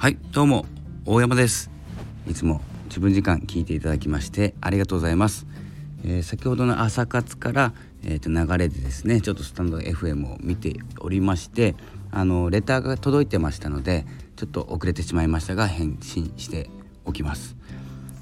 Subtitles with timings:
[0.00, 0.64] はいどうも
[1.04, 1.70] 大山です。
[2.26, 5.46] いつも自分時間聞いていただきましてありがとうございます、
[6.06, 11.74] えー、先ほどの朝活から、えー、と流れでですねちょっとスタンド FM を見ておりまして
[12.12, 16.70] あのレターが届いてましたのでちょっと遅れてしまいましたが返信して
[17.04, 17.54] おきます、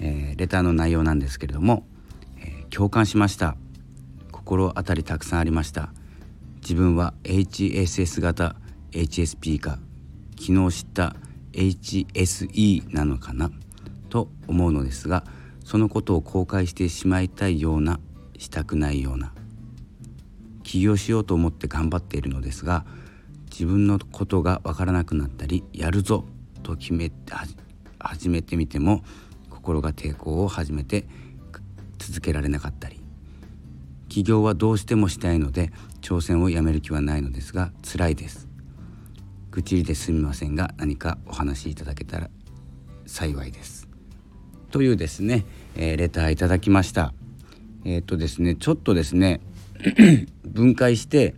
[0.00, 1.86] えー、レターの内容なんですけれども、
[2.40, 3.54] え共感しました。
[4.32, 5.92] 心当たりたくさんありました。
[6.62, 8.56] 自分は HSS 型
[8.90, 9.78] HSP か
[10.36, 11.14] 昨日知った
[11.52, 13.50] HSE なのかな
[14.08, 15.24] と思うのですが
[15.64, 18.00] そのことを後悔してしまいたいような
[18.38, 19.32] したくないような
[20.62, 22.84] 起業しようと思って頑張っているのですが
[23.50, 26.24] 自分のことが分からなくなったりやるぞ
[26.62, 27.32] と決めて
[27.98, 29.02] 始めてみても
[29.50, 31.06] 心が抵抗を始めて
[31.98, 33.00] 続けられなかったり
[34.08, 38.49] 起業はどうしてもしたいので挑戦をやめる気はないのですが辛いです。
[39.50, 42.30] 愚痴りですみませんが何かお話しいただけたら
[43.06, 43.88] 幸いです
[44.70, 45.44] というですね、
[45.76, 47.12] えー、レターいただきました
[47.84, 49.40] えっ、とですねちょっとですね
[50.44, 51.34] 分解して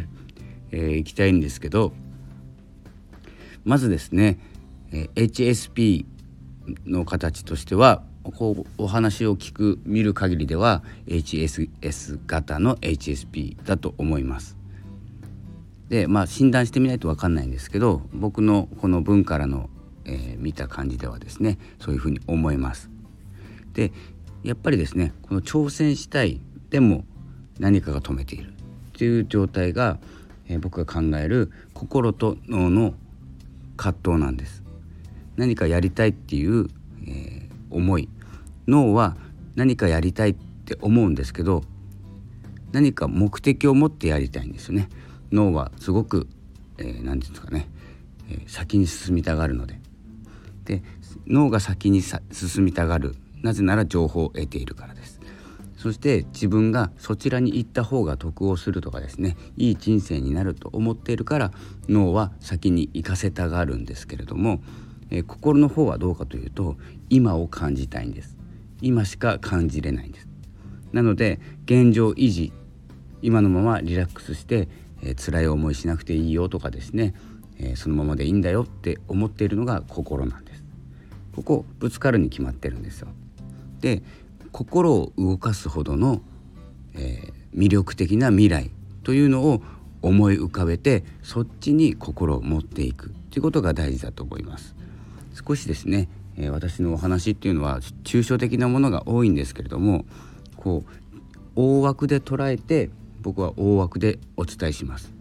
[0.72, 1.92] えー、いきたいんですけど
[3.64, 4.38] まずですね、
[4.92, 6.04] えー、HSP
[6.84, 14.55] の形としてはこうお話を聞く見る限りでは HSS 型の HSP だと思います。
[15.88, 19.70] でまあ診断してみないと分かんないんですけど僕のこの文からの、
[20.04, 22.90] えー、見た感じではですねそういうふうに思います。
[23.72, 23.92] で
[24.42, 27.04] やっぱりですねこの挑戦したいでも
[27.58, 28.52] 何かが止めているっ
[28.94, 29.98] ていう状態が、
[30.48, 32.94] えー、僕が考える心と脳の
[33.76, 34.62] 葛藤なんです。
[35.36, 36.68] 何かやりたいっていう、
[37.06, 38.08] えー、思い
[38.66, 39.16] 脳は
[39.54, 41.62] 何かやりたいって思うんですけど
[42.72, 44.88] 何か目的を持ってやりたいんですよね。
[45.32, 46.28] 脳はすごく
[46.78, 47.68] 何、えー、て言うんですかね、
[48.30, 49.80] えー、先に進みたがるので。
[50.64, 50.82] で
[51.26, 53.14] 脳が先に進みたがる。
[53.42, 55.20] なぜなら情報を得ているからです。
[55.76, 61.52] そして自分がそちらに行った方が得をするとかですねいい人生になると思っているから
[61.88, 64.60] 脳は先に行かせたがるんですけれども、
[65.10, 66.76] えー、心の方はどうかというと
[67.10, 68.36] 今を感じたいんです。
[68.82, 70.28] 今しか感じれないんです。
[70.92, 72.52] なので現状維持
[73.22, 74.68] 今のままリラックスして
[75.02, 77.14] えー、辛い思いしなくていいよとかですね、
[77.58, 80.64] えー、そのままでいいんだよって思っているのが心なんです。
[81.34, 83.08] ここぶつかるに決まってるんですよ。
[83.80, 84.02] で
[84.52, 86.22] 心を動かすほどの、
[86.94, 88.70] えー、魅力的な未来
[89.02, 89.62] というのを
[90.00, 93.12] 思い浮かべてそっちに心を持っていく。
[93.30, 94.74] ということが大事だと思います。
[95.46, 100.06] 少しですね、えー、私のお話っていうのは抽象的なものが多いんですけれども
[100.56, 100.90] こう
[101.54, 102.90] 大枠で捉えて
[103.26, 105.12] 僕は大枠でお伝えします。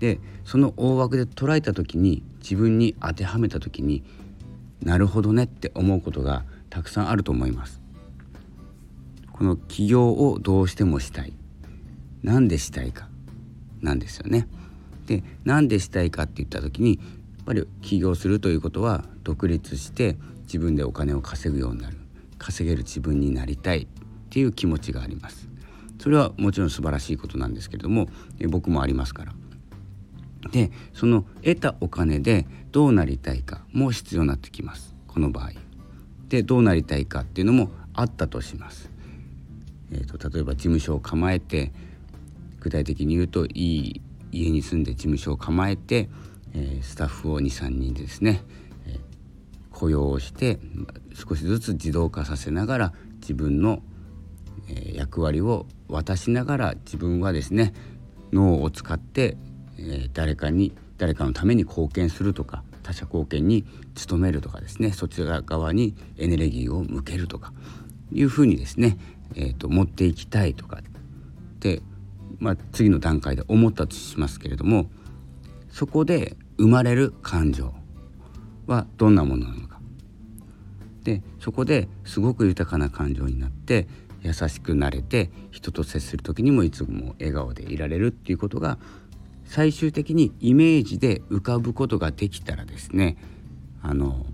[0.00, 4.04] でその大枠で捉えた時に自分に当てはめた時に
[4.82, 7.80] なるほどねって思うことがたくさんあると思います。
[9.32, 11.32] この起業をどうしてもしたい
[12.22, 13.08] なんでしたいか
[13.80, 14.46] なんですよね。
[15.06, 21.96] でなんでしたいかって言った時にやっぱり起業するということは独立して自分でお金を稼ぐようになる
[22.36, 23.86] 稼げる自分になりたいっ
[24.28, 25.48] ていう気持ちがあります。
[25.98, 28.08] それはもちろん素晴らしいことなんですけれども
[28.48, 29.34] 僕もありますから。
[30.52, 35.50] でその得たお金でどうなりたいかも必要になってきますこの場合。
[36.28, 38.90] でどうなりたいかっていうのもあったとします。
[39.90, 41.72] えーと、例えば事務所を構えて
[42.60, 46.08] 具体的に言うといい家に住んで事務所を構えて、
[46.54, 48.42] えー、スタッフを23人ですね、
[48.86, 48.98] えー、
[49.70, 50.58] 雇用をして
[51.14, 53.82] 少しずつ自動化させながら自分の
[54.68, 57.72] え役割を渡しながら自分はですね
[58.32, 59.36] 脳を使って、
[59.78, 63.64] え誰かに誰かのために貢献するとか他者貢献に
[64.08, 67.52] 努めるとかですねそちら側にエネルギーを向けるとか
[68.12, 68.98] いうふうにですね、
[69.34, 70.80] えーと、持っていきたいとか
[71.60, 71.82] で、
[72.38, 74.90] まあ、次の段階で思ったとしますけれども
[75.70, 77.74] そこで生まれる感情
[78.66, 79.78] はどんなものなのか。
[81.04, 83.86] でそこですごく豊かな感情になって
[84.22, 88.78] 優しくなれて人と接する時にもいつも笑顔でいられるっていうことが
[89.44, 93.16] 最終的にイメージで浮かぶことができたらですね
[93.82, 94.26] あの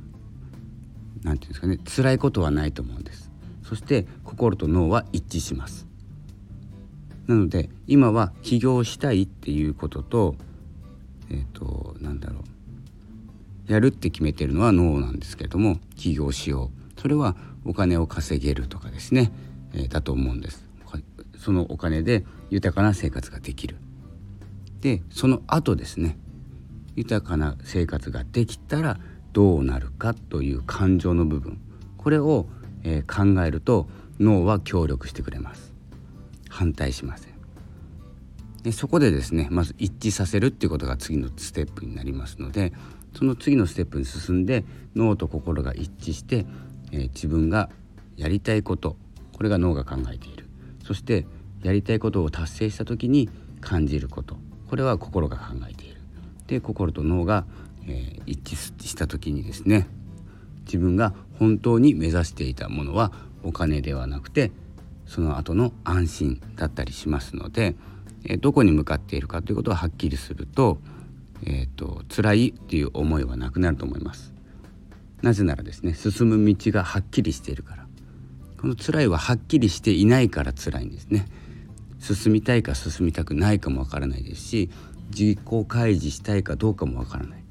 [1.23, 3.31] 何て言うんですかね辛いことはないと思うんです。
[3.63, 5.87] そして心と脳は一致します。
[7.27, 10.37] なので今は起業したいっていうことと
[11.31, 12.41] えっ、ー、となんだろ
[13.69, 13.73] う。
[13.73, 17.01] やるって決めてるのは脳なんですけれども起業しよう。
[17.01, 19.33] それはお金を稼げるとかですね。
[19.75, 20.65] えだと思うんです。
[21.39, 23.77] そのお金で豊かな生活ができる。
[24.81, 26.19] でその後ですね
[26.97, 28.99] 豊かな生活ができたら
[29.33, 31.59] どうなるかという感情の部分。
[31.99, 32.47] これを、
[32.85, 33.89] え、考えると
[34.21, 35.73] 脳は協力してくれます。
[36.49, 37.35] 反対しません。
[38.63, 42.73] でそこでですねまず一致させるっていうことが次のステップになりますので
[43.15, 44.65] その次のステップに進んで
[44.97, 46.47] 脳と心が一致して、
[46.93, 47.71] え、自分が
[48.17, 48.97] やりたいこと
[49.35, 50.47] これが脳が考えている。
[50.83, 51.27] そして
[51.63, 53.29] やりたいことを達成した時に
[53.61, 54.37] 感じること。
[54.69, 56.01] これは心が考えている。
[56.47, 57.45] で心と脳が、
[57.87, 59.87] えー、一致した時にですね
[60.67, 64.53] 自分が本当に目指していたものはお金ではなくて
[65.07, 67.75] その後の安心だったりしますので、
[68.25, 70.79] えー、どこに向かっているかということをはっきりすると,、
[71.45, 74.33] えーと、辛いっていう思いはなくなると思います。
[75.23, 77.84] なぜならですね進む道がはっきりしているから。
[78.65, 81.27] この辛いははっきりしていないから辛いんですね。
[81.99, 84.71] 進みたいか進みたくないかもわからないですし
[85.11, 85.39] 自己
[85.69, 87.41] 開示したいかどうかもわからない。
[87.41, 87.43] っ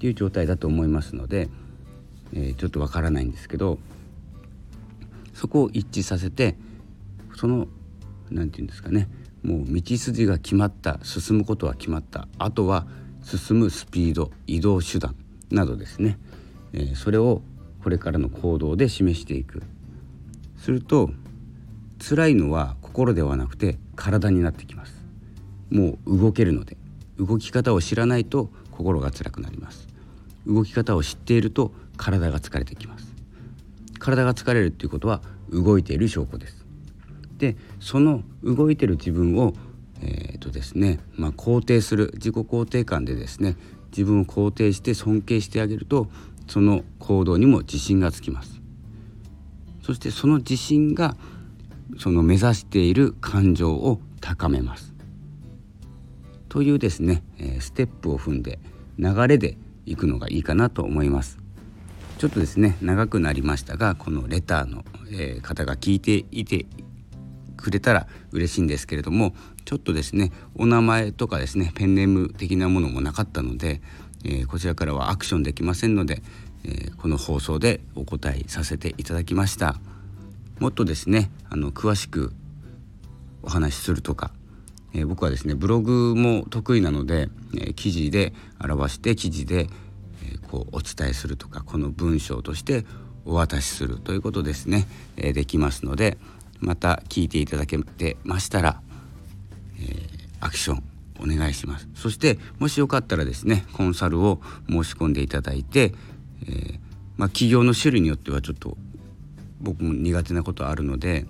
[0.00, 1.48] ていう状態だと思いますので、
[2.34, 3.78] えー、ちょっとわからないんですけど
[5.32, 6.56] そこを一致させて
[7.36, 7.66] その
[8.30, 9.08] 何て言うんですかね
[9.42, 12.86] もう道筋が決まった進むことは決まったあとは
[13.22, 15.16] 進むスピード移動手段
[15.50, 16.18] などですね、
[16.74, 17.40] えー、それを
[17.82, 19.62] これからの行動で示していく。
[20.60, 21.10] すると
[21.98, 25.04] 辛いのは心ではなくて体になってきます。
[25.70, 26.76] もう動けるので。
[27.20, 29.86] 動き方を知らないと心が辛くなります。
[30.46, 33.14] 動き方を知っていると体が疲れてきます。
[33.98, 35.20] 体が疲れるっていうことは
[35.50, 36.64] 動いている証拠です。
[37.36, 39.52] でその動いてる自分を
[40.02, 43.56] えーとですねまあ、肯定する自己肯定感でですね
[43.90, 46.08] 自分を肯定して尊敬してあげると
[46.48, 48.59] その行動にも自信がつきます。
[49.82, 51.16] そしてその自信が
[51.98, 54.94] その目指している感情を高めます。
[56.48, 58.58] というですねえステップを踏んで
[58.98, 59.56] 流れで
[59.86, 61.38] いくのがいいかなと思います。
[62.18, 66.66] ちょっとですね長くなりましたがこのレターの、え方が聞いていて
[67.56, 69.34] くれたら嬉しいんですけれども
[69.64, 73.80] ちょっとですねお名前とかですねペンネーム的なものもなかったので、
[74.24, 76.22] えー、こちらからはアクションできませんので、
[76.64, 79.80] えー、この放送でお答えさせていただきました。
[80.58, 82.32] もっとですねあの詳しく
[83.42, 84.30] お話しするとか、
[84.92, 89.68] えー、僕はですねブログも得意なので、え記事で表して記事で、
[90.22, 92.84] えこうお伝えするとかこの文章として
[93.24, 94.86] お渡しするということですね、
[95.16, 96.18] えできますので
[96.60, 98.82] また聞いていただけてましたら、
[99.78, 100.06] えー、
[100.40, 100.82] アクション
[101.18, 101.88] お願いします。
[101.94, 105.94] そしてもしよかったらですねコンサルを申し込んでいただいて、
[106.46, 106.78] えー、
[107.16, 108.76] まあ、企業の種類によってはちょっと
[109.60, 111.26] 僕も苦手なことあるので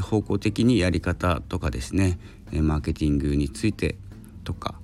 [0.00, 2.18] 方向的にやり方とかですね
[2.52, 3.96] マーケティングについて
[4.44, 4.74] とか、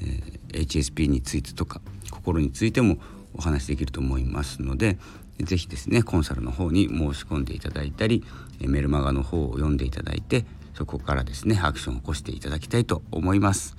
[0.00, 2.98] えー、HSP についてとか心についても
[3.34, 4.98] お話しできると思いますので
[5.40, 8.24] 是非ですねコンサルの方に申し込んでいただいたり
[8.60, 10.44] メルマガの方を読んでいただいて
[10.74, 13.76] そこからですねアクションを起こしていただきたいと思います。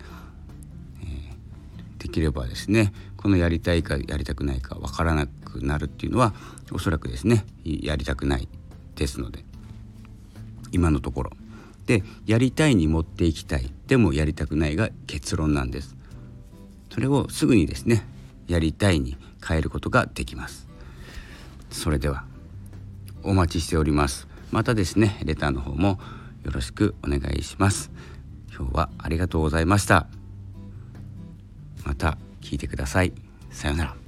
[2.04, 6.34] できればですねこのやりたいかやりたくないかわからなくなるっていうのは
[6.74, 8.50] おそらくですねやりたくない
[8.96, 9.46] ですので
[10.74, 11.32] 今のところ。
[11.86, 13.72] でやりたいに持っていきたい。
[13.88, 15.96] でもやりたくないが結論なんです。
[16.92, 18.06] それをすぐにですね
[18.48, 20.68] やりたいに変えることができます。
[21.72, 22.26] それでは
[23.22, 24.28] お待ちしております。
[24.52, 26.00] またですねレターの方も
[26.44, 27.92] よろしくお願いします。
[28.54, 30.23] 今日はありがとうございました。
[31.84, 33.14] また聞いてください。
[33.52, 34.03] さようなら。